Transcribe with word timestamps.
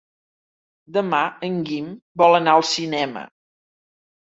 Demà 0.97 1.19
en 1.49 1.59
Guim 1.69 1.93
vol 2.23 2.41
anar 2.41 2.57
al 2.61 2.69
cinema. 2.73 3.27